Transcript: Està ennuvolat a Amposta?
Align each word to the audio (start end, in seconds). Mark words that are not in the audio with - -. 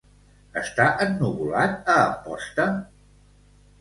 Està 0.61 0.87
ennuvolat 1.05 1.93
a 1.97 2.01
Amposta? 2.07 2.67